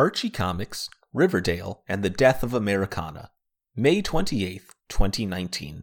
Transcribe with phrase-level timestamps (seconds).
[0.00, 3.32] Archie Comics, Riverdale, and the Death of Americana,
[3.76, 5.82] May 28, 2019.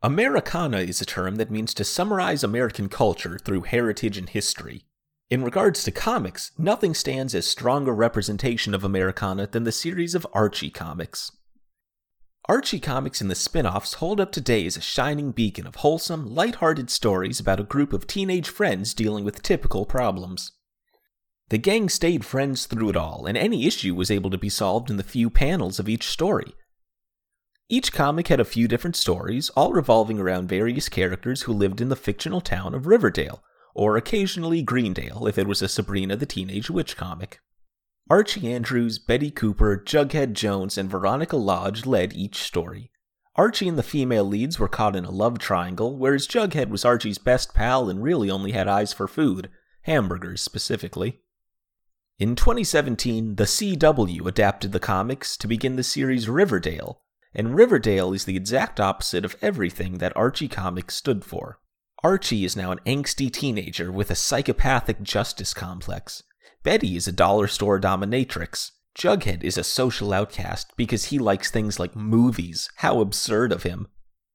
[0.00, 4.86] Americana is a term that means to summarize American culture through heritage and history.
[5.28, 10.14] In regards to comics, nothing stands as strong a representation of Americana than the series
[10.14, 11.30] of Archie comics.
[12.48, 16.34] Archie comics and the spin offs hold up today as a shining beacon of wholesome,
[16.34, 20.52] light-hearted stories about a group of teenage friends dealing with typical problems.
[21.50, 24.90] The gang stayed friends through it all, and any issue was able to be solved
[24.90, 26.54] in the few panels of each story.
[27.70, 31.88] Each comic had a few different stories, all revolving around various characters who lived in
[31.88, 33.42] the fictional town of Riverdale,
[33.74, 37.40] or occasionally Greendale if it was a Sabrina the Teenage Witch comic.
[38.10, 42.90] Archie Andrews, Betty Cooper, Jughead Jones, and Veronica Lodge led each story.
[43.36, 47.18] Archie and the female leads were caught in a love triangle, whereas Jughead was Archie's
[47.18, 49.48] best pal and really only had eyes for food,
[49.82, 51.20] hamburgers specifically.
[52.18, 57.00] In 2017, the CW adapted the comics to begin the series Riverdale,
[57.32, 61.60] and Riverdale is the exact opposite of everything that Archie Comics stood for.
[62.02, 66.24] Archie is now an angsty teenager with a psychopathic justice complex.
[66.64, 68.72] Betty is a dollar store dominatrix.
[68.96, 72.68] Jughead is a social outcast because he likes things like movies.
[72.78, 73.86] How absurd of him.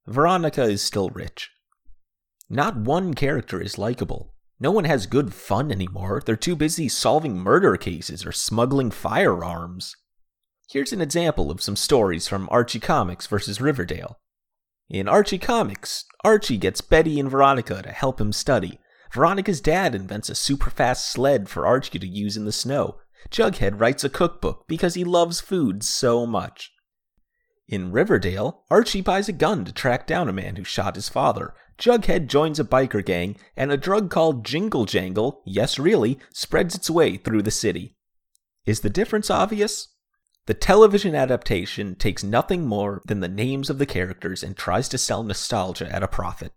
[0.07, 1.51] Veronica is still rich.
[2.49, 4.32] Not one character is likable.
[4.63, 6.23] No one has good fun anymore.
[6.25, 9.97] They're too busy solving murder cases or smuggling firearms.
[10.69, 14.19] Here's an example of some stories from Archie Comics versus Riverdale.
[14.89, 18.79] In Archie Comics, Archie gets Betty and Veronica to help him study.
[19.13, 22.99] Veronica's dad invents a super fast sled for Archie to use in the snow.
[23.29, 26.71] Jughead writes a cookbook because he loves food so much.
[27.67, 31.53] In Riverdale, Archie buys a gun to track down a man who shot his father.
[31.77, 36.89] Jughead joins a biker gang, and a drug called Jingle Jangle, yes really, spreads its
[36.89, 37.95] way through the city.
[38.65, 39.89] Is the difference obvious?
[40.45, 44.97] The television adaptation takes nothing more than the names of the characters and tries to
[44.97, 46.51] sell nostalgia at a profit.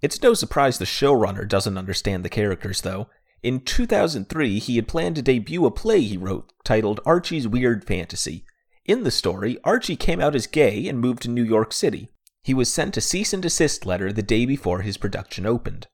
[0.00, 3.08] It's no surprise the showrunner doesn't understand the characters, though.
[3.42, 8.46] In 2003, he had planned to debut a play he wrote titled Archie's Weird Fantasy.
[8.84, 12.10] In the story, Archie came out as gay and moved to New York City.
[12.42, 15.86] He was sent a cease and desist letter the day before his production opened.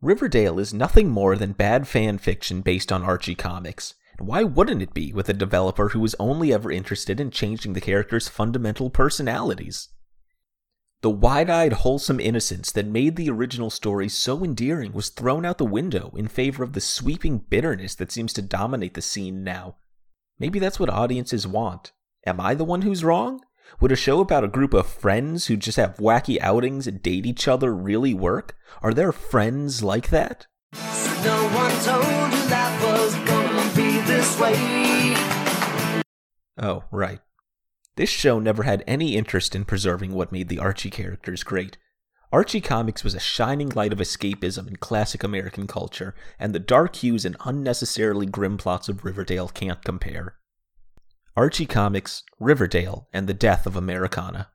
[0.00, 3.94] Riverdale is nothing more than bad fan fiction based on Archie comics.
[4.20, 7.80] Why wouldn't it be with a developer who was only ever interested in changing the
[7.80, 9.88] characters' fundamental personalities?
[11.00, 15.58] The wide eyed, wholesome innocence that made the original story so endearing was thrown out
[15.58, 19.76] the window in favor of the sweeping bitterness that seems to dominate the scene now.
[20.38, 21.92] Maybe that's what audiences want.
[22.24, 23.40] Am I the one who's wrong?
[23.80, 27.26] Would a show about a group of friends who just have wacky outings and date
[27.26, 28.56] each other really work?
[28.80, 30.46] Are there friends like that?
[30.72, 35.94] No one told you that was gonna be this way.
[36.56, 37.20] Oh, right.
[37.96, 41.78] This show never had any interest in preserving what made the Archie characters great.
[42.30, 46.96] Archie Comics was a shining light of escapism in classic American culture, and the dark
[46.96, 50.36] hues and unnecessarily grim plots of Riverdale can't compare.
[51.34, 54.50] Archie Comics, Riverdale, and the Death of Americana.